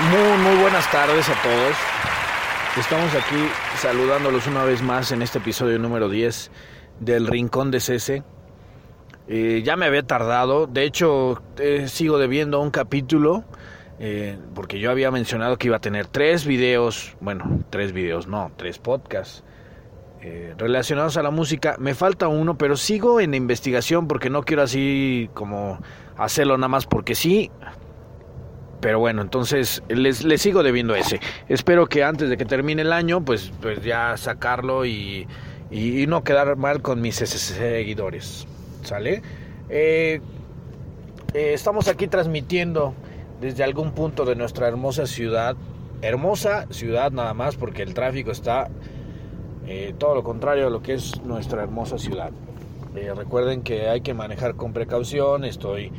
[0.00, 1.76] Muy, muy buenas tardes a todos.
[2.78, 3.48] Estamos aquí
[3.78, 6.52] saludándolos una vez más en este episodio número 10
[7.00, 8.22] del Rincón de Cese.
[9.26, 13.42] Eh, ya me había tardado, de hecho eh, sigo debiendo un capítulo
[13.98, 18.52] eh, porque yo había mencionado que iba a tener tres videos, bueno, tres videos, no,
[18.56, 19.42] tres podcasts
[20.58, 21.76] relacionados a la música.
[21.78, 25.80] Me falta uno, pero sigo en investigación porque no quiero así como
[26.16, 27.50] hacerlo nada más porque sí.
[28.80, 31.20] Pero bueno, entonces les, les sigo debiendo ese.
[31.48, 35.26] Espero que antes de que termine el año, pues, pues ya sacarlo y,
[35.70, 38.46] y, no quedar mal con mis seguidores.
[38.82, 39.22] ¿Sale?
[39.68, 40.20] Eh,
[41.34, 42.94] eh, estamos aquí transmitiendo
[43.40, 45.56] desde algún punto de nuestra hermosa ciudad.
[46.00, 48.68] Hermosa ciudad nada más porque el tráfico está
[49.66, 52.30] eh, todo lo contrario a lo que es nuestra hermosa ciudad.
[53.16, 55.44] recuerden que hay que manejar con precaución.
[55.44, 55.90] Estoy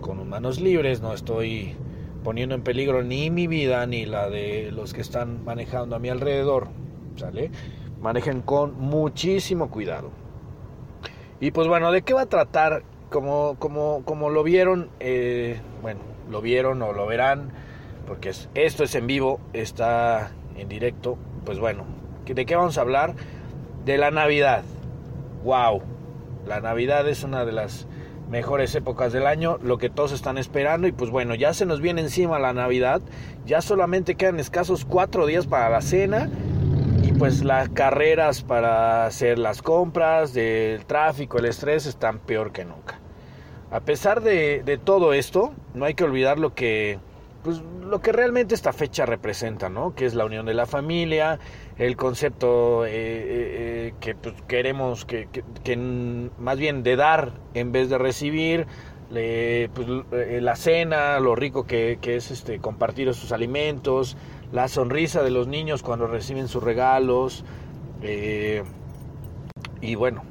[0.00, 1.76] con manos libres, no estoy
[2.24, 6.08] poniendo en peligro ni mi vida ni la de los que están manejando a mi
[6.08, 6.68] alrededor.
[7.16, 7.50] ¿Sale?
[8.00, 10.10] Manejen con muchísimo cuidado.
[11.40, 12.82] Y pues bueno, ¿de qué va a tratar?
[13.10, 17.52] Como, como, como lo vieron, eh, bueno, lo vieron o lo verán,
[18.06, 21.16] porque esto es en vivo, está en directo.
[21.44, 21.84] Pues bueno,
[22.26, 23.14] ¿de qué vamos a hablar?
[23.84, 24.62] De la Navidad.
[25.44, 25.82] ¡Wow!
[26.46, 27.86] La Navidad es una de las
[28.30, 31.80] mejores épocas del año, lo que todos están esperando y pues bueno, ya se nos
[31.80, 33.00] viene encima la Navidad,
[33.46, 36.30] ya solamente quedan escasos cuatro días para la cena
[37.02, 42.64] y pues las carreras para hacer las compras, del tráfico, el estrés están peor que
[42.64, 43.00] nunca.
[43.70, 46.98] A pesar de, de todo esto, no hay que olvidar lo que
[47.42, 49.94] pues lo que realmente esta fecha representa, ¿no?
[49.94, 51.38] Que es la unión de la familia,
[51.76, 55.28] el concepto eh, eh, eh, que pues, queremos que,
[56.38, 58.66] más bien de dar en vez de recibir,
[59.08, 59.88] pues,
[60.42, 64.16] la cena, lo rico que, es este compartir esos alimentos,
[64.52, 67.44] la sonrisa de los niños cuando reciben sus regalos,
[69.80, 70.24] y bueno,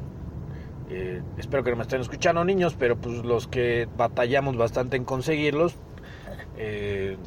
[1.37, 5.75] espero que no me estén escuchando niños, pero pues los que batallamos bastante en conseguirlos,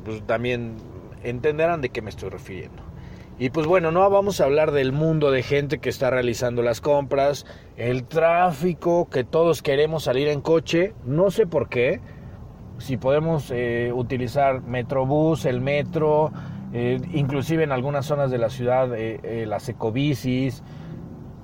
[0.04, 0.76] pues también
[1.22, 2.82] entenderán de qué me estoy refiriendo.
[3.40, 6.82] Y pues bueno, no vamos a hablar del mundo de gente que está realizando las
[6.82, 7.46] compras,
[7.78, 12.02] el tráfico, que todos queremos salir en coche, no sé por qué,
[12.76, 16.32] si podemos eh, utilizar Metrobús, el metro,
[16.74, 20.62] eh, inclusive en algunas zonas de la ciudad eh, las ecobicis,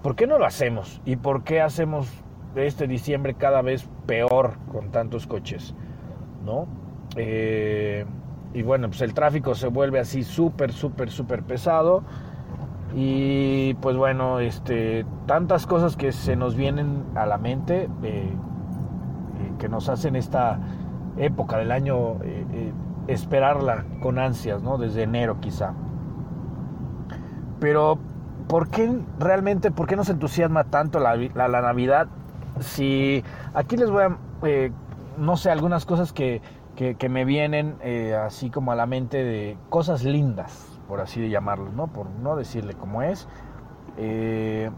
[0.02, 1.00] ¿por qué no lo hacemos?
[1.06, 2.08] ¿Y por qué hacemos
[2.56, 5.74] este diciembre cada vez peor con tantos coches?
[6.44, 6.68] ¿No?
[7.16, 12.02] Y bueno, pues el tráfico se vuelve así súper, súper, súper pesado.
[12.94, 18.32] Y pues bueno, este, tantas cosas que se nos vienen a la mente, eh, eh,
[19.58, 20.58] que nos hacen esta
[21.18, 22.72] época del año eh,
[23.08, 24.78] esperarla con ansias, ¿no?
[24.78, 25.74] Desde enero quizá.
[27.60, 27.98] Pero,
[28.48, 32.08] ¿por qué realmente, por qué nos entusiasma tanto la, la Navidad?
[32.60, 33.22] Si
[33.52, 34.16] aquí les voy a,
[35.18, 36.40] no sé, algunas cosas que
[36.76, 41.72] que, me vienen eh, así como a la mente de cosas lindas, por así llamarlo,
[41.72, 41.88] ¿no?
[41.88, 43.26] Por no decirle cómo es.
[43.96, 44.70] Eh,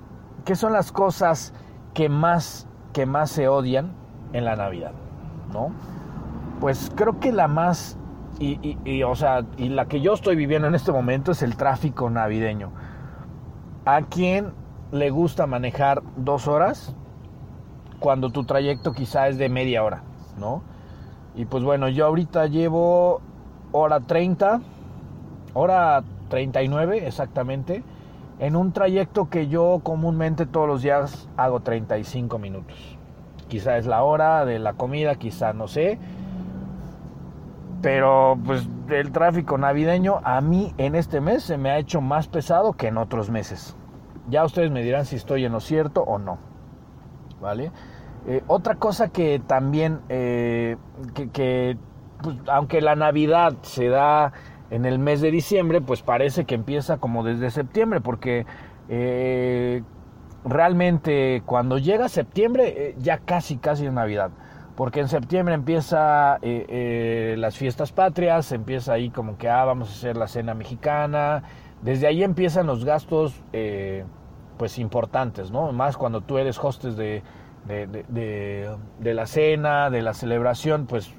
[0.45, 1.53] ¿Qué son las cosas
[1.95, 3.93] que más, que más se odian
[4.33, 4.93] en la Navidad?
[5.53, 5.73] ¿No?
[6.61, 7.99] Pues creo que la más,
[8.39, 11.57] y, y, o sea, y la que yo estoy viviendo en este momento es el
[11.57, 12.71] tráfico navideño.
[13.85, 14.53] ¿A quién
[14.93, 16.95] le gusta manejar dos horas
[17.99, 20.03] cuando tu trayecto quizá es de media hora,
[20.39, 20.63] ¿no?
[21.35, 23.21] Y pues bueno, yo ahorita llevo
[23.73, 24.61] hora 30,
[25.55, 27.83] hora 39 exactamente,
[28.39, 32.99] en un trayecto que yo comúnmente todos los días hago 35 minutos.
[33.49, 35.99] Quizá es la hora de la comida, quizá no sé.
[37.81, 42.29] Pero pues el tráfico navideño a mí en este mes se me ha hecho más
[42.29, 43.77] pesado que en otros meses.
[44.29, 46.39] Ya ustedes me dirán si estoy en lo cierto o no.
[47.41, 47.71] ¿Vale?
[48.29, 50.77] Eh, otra cosa que también, eh,
[51.33, 51.79] que,
[52.23, 54.35] pues, aunque la Navidad se da
[54.69, 58.45] en el mes de diciembre, pues parece que empieza como desde septiembre, porque
[58.91, 59.83] eh,
[60.45, 64.31] realmente cuando llega septiembre ya casi, casi es Navidad.
[64.77, 70.17] porque en septiembre empieza las fiestas patrias, empieza ahí como que, ah, vamos a hacer
[70.17, 71.43] la cena mexicana,
[71.83, 73.43] desde ahí empiezan los gastos,
[74.57, 75.73] pues importantes, ¿no?
[75.73, 77.25] Más cuando tú eres hostes de,
[77.69, 81.13] de, la cena, de la celebración, pues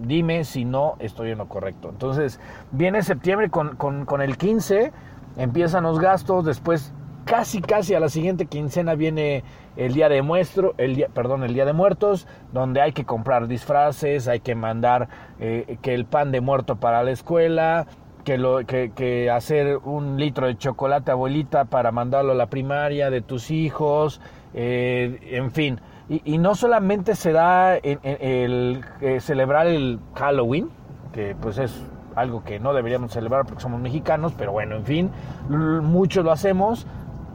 [0.00, 1.88] dime si no estoy en lo correcto.
[1.88, 2.40] Entonces,
[2.72, 4.92] viene septiembre con, con, con el 15,
[5.36, 6.92] empiezan los gastos, después
[7.24, 9.44] casi casi a la siguiente quincena viene
[9.76, 13.48] el día de muestro, el día, perdón, el día de muertos, donde hay que comprar
[13.48, 15.08] disfraces, hay que mandar
[15.40, 17.86] eh, que el pan de muerto para la escuela,
[18.24, 23.10] que, lo, que, que, hacer un litro de chocolate abuelita para mandarlo a la primaria
[23.10, 24.20] de tus hijos,
[24.54, 25.80] eh, en fin.
[26.08, 30.68] Y, no solamente se da el, eh, celebrar el Halloween,
[31.12, 31.82] que pues es
[32.14, 35.10] algo que no deberíamos celebrar porque somos mexicanos, pero bueno, en fin,
[35.48, 36.86] muchos lo hacemos,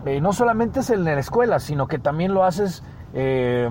[0.06, 2.84] eh, no solamente es en la escuela, sino que también lo haces
[3.14, 3.70] eh,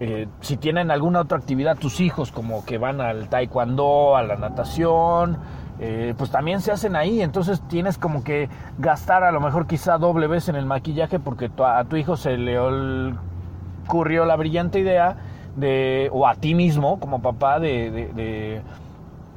[0.00, 4.36] eh, si tienen alguna otra actividad tus hijos, como que van al taekwondo, a la
[4.36, 5.38] natación,
[6.16, 7.20] pues también se hacen ahí.
[7.20, 11.50] Entonces tienes como que gastar a lo mejor quizá doble vez en el maquillaje porque
[11.58, 12.58] a tu hijo se le
[13.86, 15.16] ocurrió la brillante idea
[15.56, 18.62] de, o a ti mismo como papá, de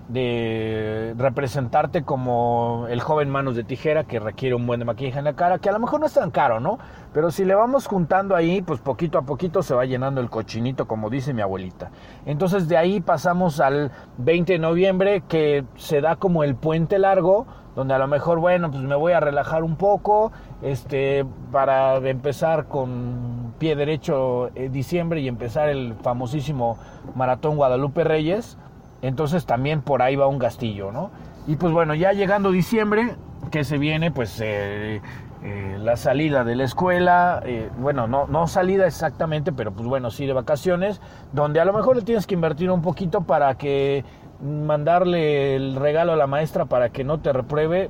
[0.10, 5.26] de representarte como el joven manos de tijera que requiere un buen de maquillaje en
[5.26, 6.80] la cara, que a lo mejor no es tan caro, ¿no?
[7.14, 10.88] Pero si le vamos juntando ahí, pues poquito a poquito se va llenando el cochinito,
[10.88, 11.92] como dice mi abuelita.
[12.26, 17.46] Entonces de ahí pasamos al 20 de noviembre, que se da como el puente largo,
[17.76, 20.32] donde a lo mejor, bueno, pues me voy a relajar un poco,
[20.64, 26.78] este, para empezar con pie derecho eh, diciembre y empezar el famosísimo
[27.16, 28.58] Maratón Guadalupe Reyes
[29.02, 31.12] entonces también por ahí va un gastillo, ¿no?
[31.48, 33.16] Y pues bueno, ya llegando diciembre,
[33.50, 35.02] que se viene pues eh,
[35.42, 37.42] eh, la salida de la escuela,
[37.78, 41.00] bueno, no, no salida exactamente, pero pues bueno, sí de vacaciones,
[41.32, 44.04] donde a lo mejor le tienes que invertir un poquito para que
[44.44, 47.90] mandarle el regalo a la maestra para que no te repruebe,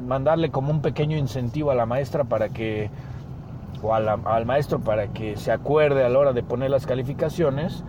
[0.00, 2.90] mandarle como un pequeño incentivo a la maestra para que,
[3.82, 7.84] o al maestro para que se acuerde a la hora de poner las calificaciones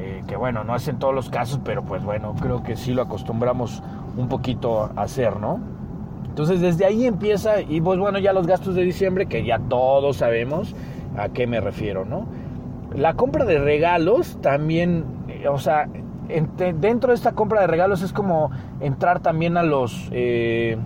[0.00, 3.02] eh, que bueno, no hacen todos los casos, pero pues bueno, creo que sí lo
[3.02, 3.82] acostumbramos
[4.16, 5.60] un poquito a hacer, ¿no?
[6.26, 10.16] Entonces desde ahí empieza, y pues bueno, ya los gastos de diciembre, que ya todos
[10.16, 10.74] sabemos
[11.18, 12.24] a qué me refiero, ¿no?
[12.94, 15.86] La compra de regalos también, eh, o sea,
[16.78, 18.50] dentro de esta compra de regalos es como
[18.80, 20.08] entrar también a los...
[20.12, 20.78] Eh,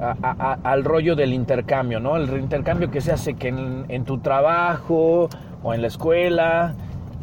[0.00, 2.16] al rollo del intercambio, ¿no?
[2.16, 5.28] El intercambio que se hace que en tu trabajo
[5.62, 6.74] o en la escuela,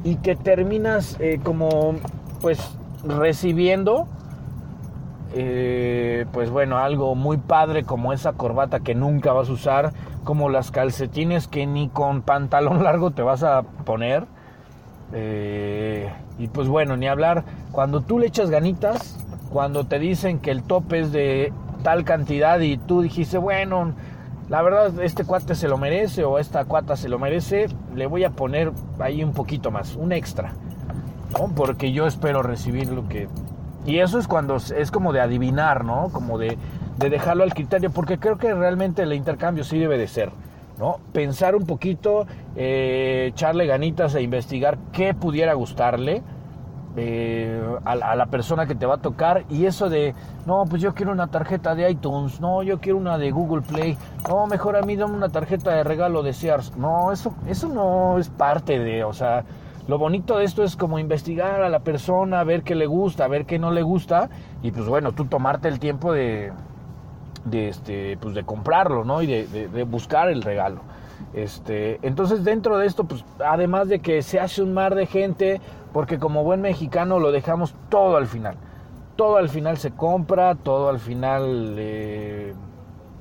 [0.04, 1.96] y que terminas eh, como
[2.42, 4.08] pues recibiendo
[5.34, 9.94] eh, pues bueno algo muy padre como esa corbata que nunca vas a usar
[10.24, 14.26] como las calcetines que ni con pantalón largo te vas a poner
[15.14, 19.18] eh, y pues bueno ni hablar cuando tú le echas ganitas
[19.52, 21.52] cuando te dicen que el tope es de
[21.88, 23.94] tal cantidad y tú dijiste bueno
[24.50, 28.26] la verdad este cuate se lo merece o esta cuata se lo merece, le voy
[28.26, 30.52] a poner ahí un poquito más, un extra.
[31.56, 33.30] Porque yo espero recibir lo que...
[33.86, 36.10] Y eso es cuando es como de adivinar, ¿no?
[36.12, 36.58] Como de,
[36.98, 40.32] de dejarlo al criterio, porque creo que realmente el intercambio sí debe de ser,
[40.78, 41.00] ¿no?
[41.14, 42.26] Pensar un poquito,
[42.58, 46.22] eh, echarle ganitas e investigar qué pudiera gustarle,
[46.96, 50.16] eh, a, la persona que te va a tocar y eso de,
[50.46, 53.98] no, pues yo quiero una tarjeta de iTunes, no, yo quiero una de Google Play,
[54.28, 58.18] no, mejor a mí dame una tarjeta de regalo de Sears, no, eso, eso no
[58.18, 59.44] es parte de, o sea,
[59.88, 63.46] lo bonito de esto es como investigar a la persona, ver qué le gusta, ver
[63.46, 64.30] qué no le gusta
[64.62, 66.52] y pues bueno, tú tomarte el tiempo de,
[67.46, 69.22] de este, pues de comprarlo, ¿no?
[69.22, 70.82] Y de buscar el regalo.
[71.34, 75.62] Este, entonces dentro de esto, pues además de que se hace un mar de gente,
[75.94, 78.56] porque como buen mexicano lo dejamos todo al final.
[79.16, 82.54] Todo al final se compra, todo al final eh,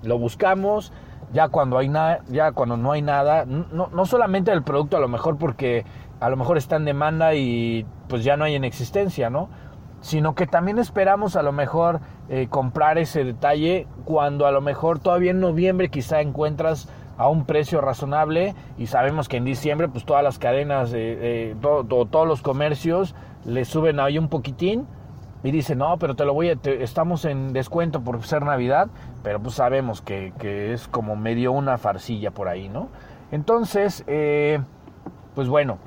[0.02, 0.92] lo buscamos.
[1.32, 1.90] Ya cuando hay
[2.28, 5.84] ya cuando no hay nada, no, no solamente el producto a lo mejor porque
[6.20, 9.48] a lo mejor está en demanda y pues ya no hay en existencia, ¿no?
[10.00, 14.98] Sino que también esperamos a lo mejor eh, comprar ese detalle cuando a lo mejor
[14.98, 16.88] todavía en noviembre quizá encuentras
[17.18, 22.28] a un precio razonable y sabemos que en diciembre pues todas las cadenas, eh, todos
[22.28, 24.86] los comercios le suben ahí un poquitín
[25.42, 28.88] y dicen, no, pero te lo voy a, estamos en descuento por ser Navidad,
[29.22, 30.32] pero pues sabemos que,
[30.72, 32.88] es como medio una farcilla por ahí, ¿no?
[33.30, 34.60] Entonces, eh,
[35.34, 35.78] pues bueno,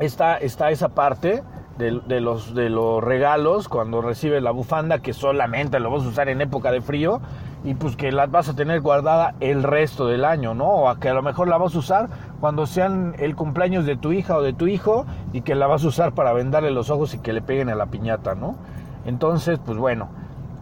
[0.00, 1.42] está, está esa parte
[1.78, 6.28] de, los, de los regalos cuando recibes la bufanda que solamente lo vas a usar
[6.28, 7.20] en época de frío
[7.64, 10.66] y pues que las vas a tener guardada el resto del año, ¿no?
[10.66, 12.08] O a que a lo mejor la vas a usar
[12.40, 15.84] cuando sean el cumpleaños de tu hija o de tu hijo y que la vas
[15.84, 18.56] a usar para vendarle los ojos y que le peguen a la piñata, ¿no?
[19.06, 20.08] Entonces, pues bueno.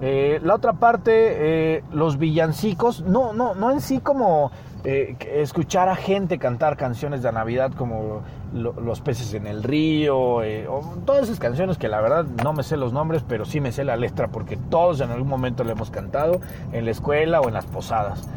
[0.03, 4.51] Eh, la otra parte, eh, los villancicos, no, no, no en sí como
[4.85, 8.23] eh, escuchar a gente cantar canciones de Navidad como
[8.53, 10.43] Los peces en el río, o
[11.05, 13.85] todas esas canciones que la verdad no me sé los nombres, pero sí me sé
[13.85, 16.41] la letra porque todos en algún momento le hemos cantado
[16.73, 18.29] en la escuela o en las posadas.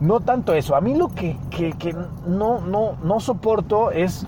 [0.00, 1.96] No tanto eso, a mí lo que, que
[2.26, 4.26] no, no, no soporto es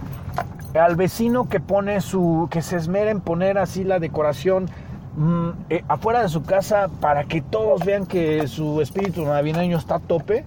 [0.74, 4.68] al vecino que pone su, que se esmera en poner así la decoración
[5.16, 9.94] Mm, eh, afuera de su casa para que todos vean que su espíritu navideño está
[9.94, 10.44] a tope,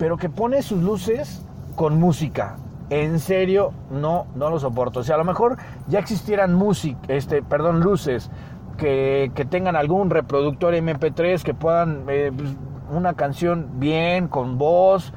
[0.00, 1.44] pero que pone sus luces
[1.76, 2.56] con música.
[2.88, 5.00] En serio, no, no lo soporto.
[5.00, 8.30] O sea, a lo mejor ya existieran música, este, perdón, luces
[8.78, 12.48] que, tengan algún reproductor MP3 que puedan eh, pues,
[12.90, 15.12] una canción bien con voz,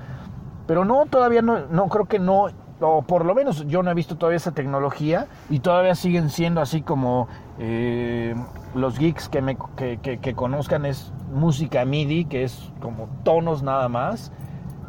[0.68, 2.50] pero no, todavía no, no creo que no
[2.82, 6.60] o por lo menos yo no he visto todavía esa tecnología y todavía siguen siendo
[6.60, 8.36] así como eh,
[8.76, 14.34] los geeks que, me, que, conozcan es música MIDI, que es como tonos nada más,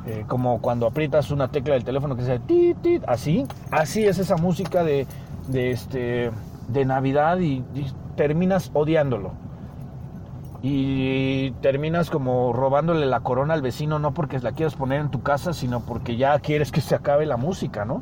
[0.07, 4.19] eh, como cuando aprietas una tecla del teléfono que dice tit, tit, así, así es
[4.19, 5.07] esa música de,
[5.49, 6.31] de, este,
[6.69, 7.65] de Navidad y
[8.17, 9.33] terminas odiándolo
[10.67, 15.23] y terminas como robándole la corona al vecino no porque la quieras poner en tu
[15.23, 18.01] casa, sino porque ya quieres que se acabe la música, ¿no?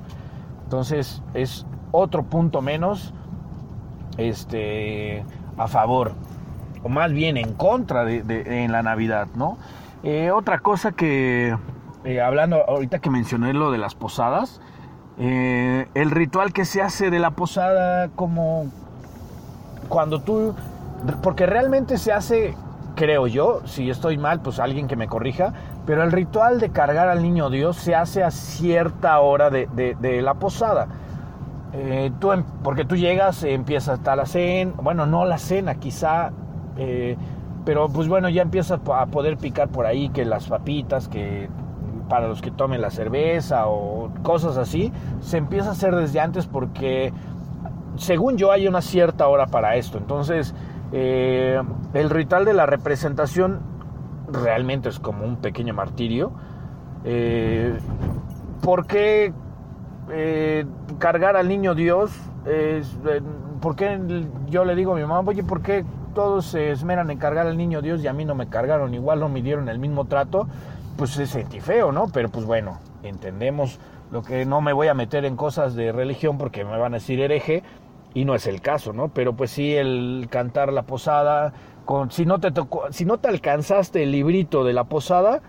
[0.63, 3.15] Entonces es otro punto menos
[4.17, 5.25] este,
[5.59, 6.13] a favor,
[6.85, 8.23] o más bien en contra de,
[8.63, 9.59] en la Navidad, ¿no?
[10.05, 11.57] Eh, otra cosa que,
[12.05, 14.61] eh, hablando ahorita que mencioné lo de las posadas,
[15.19, 18.67] eh, el ritual que se hace de la posada como
[19.89, 20.55] cuando tú
[21.23, 22.55] porque realmente se hace,
[22.97, 25.53] creo yo, si estoy mal, pues alguien que me corrija,
[25.87, 30.35] pero el ritual de cargar al niño Dios se hace a cierta hora de, la
[30.35, 30.89] posada.
[31.73, 36.33] Eh, tú, em, porque tú llegas, empieza hasta la cena, bueno, no la cena quizá,
[37.65, 41.49] pero pues bueno, ya empiezas a poder picar por ahí que las papitas, que
[42.13, 44.93] para los que tomen la cerveza o cosas así,
[45.23, 47.11] se empieza a hacer desde antes porque
[47.97, 49.97] según yo hay una cierta hora para esto.
[49.97, 50.55] Entonces,
[50.93, 51.59] eh,
[51.95, 53.61] el ritual de la representación
[54.31, 56.33] realmente es como un pequeño martirio.
[57.07, 57.79] Eh,
[58.61, 59.33] ¿Por qué
[60.11, 60.67] eh,
[60.99, 62.13] cargar al niño Dios?
[63.63, 63.99] ¿Por qué
[64.51, 67.57] yo le digo a mi mamá, oye, ¿por qué todos se esmeran en cargar al
[67.57, 68.93] niño Dios y a mí no me cargaron?
[68.93, 70.47] Igual no me dieron el mismo trato.
[70.97, 72.09] Pues se sentí feo, ¿no?
[72.13, 73.79] Pero pues bueno, entendemos
[74.11, 76.99] lo que no me voy a meter en cosas de religión porque me van a
[76.99, 77.63] decir hereje,
[78.15, 79.09] y no es el caso, ¿no?
[79.09, 81.53] Pero pues sí el cantar la posada,
[81.85, 85.43] con, si no te tocó, si no te alcanzaste el librito de la posada,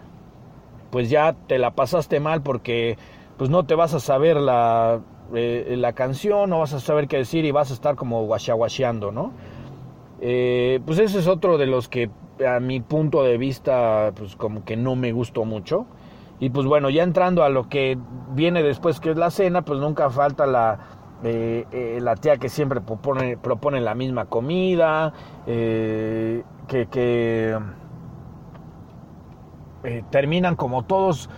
[0.91, 2.97] pues ya te la pasaste mal porque
[3.37, 5.01] pues no te vas a saber la,
[5.33, 9.11] eh, la canción, no vas a saber qué decir y vas a estar como guachaguacheando,
[9.11, 9.33] ¿no?
[10.21, 12.09] Eh, pues ese es otro de los que
[12.47, 15.85] a mi punto de vista pues como que no me gustó mucho.
[16.39, 17.97] Y pues bueno, ya entrando a lo que
[18.31, 20.79] viene después que es la cena, pues nunca falta la
[21.23, 25.13] eh, eh, la tía que siempre propone, propone la misma comida,
[25.47, 27.57] eh, que,
[30.09, 31.29] terminan como todos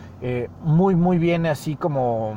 [0.64, 2.36] muy, muy bien así como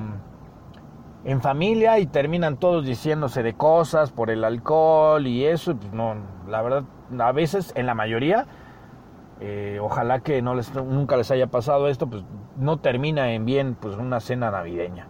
[1.28, 6.14] en familia y terminan todos diciéndose de cosas por el alcohol y eso, pues no,
[6.48, 6.84] la verdad,
[7.18, 8.46] a veces, en la mayoría,
[9.80, 12.24] ojalá que no les, nunca les haya pasado esto, pues
[12.56, 15.06] no termina en bien pues una cena navideña.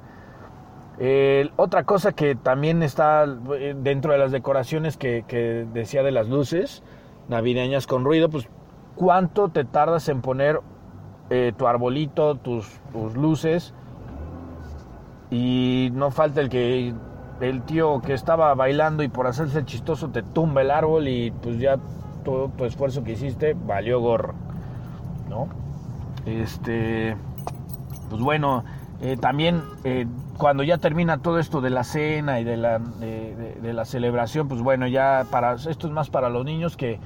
[1.57, 6.83] Otra cosa que también está eh, dentro de las decoraciones que, decía de las luces
[7.29, 8.49] navideñas con ruido, pues
[8.97, 10.61] cuánto te tardas en poner
[11.31, 12.81] eh, tu arbolito, tus,
[13.15, 13.75] luces
[15.31, 16.95] y no falta el que
[17.41, 21.59] el tío que estaba bailando y por hacerse chistoso te tumba el árbol y pues
[21.59, 21.79] ya
[22.25, 24.35] todo tu esfuerzo que hiciste valió gorro,
[25.29, 25.49] ¿no?
[26.27, 27.17] Este,
[28.11, 28.65] pues bueno,
[29.01, 29.63] eh, también
[30.37, 34.63] cuando ya termina todo esto de la cena y de la, de, la celebración, pues
[34.63, 36.99] bueno, ya para esto es más para los niños que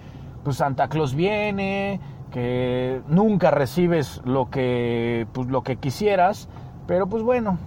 [0.44, 2.00] pues Santa Claus viene,
[2.30, 6.48] que nunca recibes lo que, pues, lo que quisieras,
[6.86, 7.58] pero pues bueno,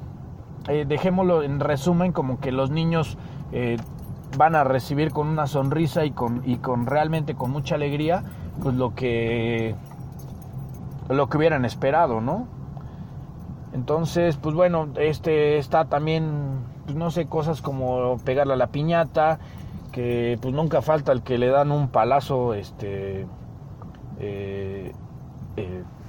[0.67, 3.17] eh, dejémoslo en resumen como que los niños
[3.51, 3.77] eh,
[4.38, 8.24] van a recibir con una sonrisa y con, y con realmente con mucha alegría,
[8.62, 9.75] pues lo que,
[11.10, 12.48] lo que hubieran esperado, ¿no?
[13.74, 19.39] Entonces, pues bueno, este está también, pues no sé, cosas como pegarle a la piñata,
[19.91, 23.27] que pues nunca falta el que le dan un palazo, este,
[24.19, 24.93] eh,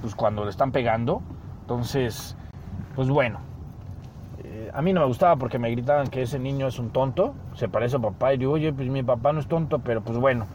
[0.01, 1.21] pues cuando le están pegando.
[1.61, 2.37] Entonces,
[2.95, 3.39] pues bueno,
[4.73, 7.67] a mí no me gustaba porque me gritaban que ese niño es un tonto, se
[7.67, 10.45] parece a papá y digo, oye, pues mi papá no es tonto, pero pues bueno.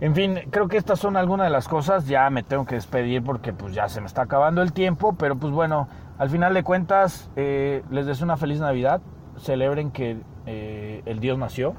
[0.00, 3.22] En fin, creo que estas son algunas de las cosas, ya me tengo que despedir
[3.24, 6.62] porque pues ya se me está acabando el tiempo, pero pues bueno, al final de
[6.62, 9.00] cuentas eh, les deseo una feliz Navidad,
[9.38, 11.74] celebren que eh, el Dios nació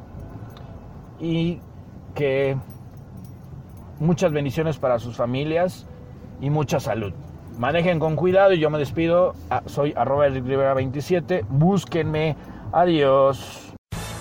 [1.20, 1.62] y
[2.14, 2.58] que
[4.00, 5.88] muchas bendiciones para sus familias
[6.42, 7.14] y mucha salud.
[7.60, 9.36] Manejen con cuidado y yo me despido.
[9.50, 11.44] Ah, soy arroba Rivera 27.
[11.50, 12.38] Búsquenme.
[12.72, 13.69] Adiós.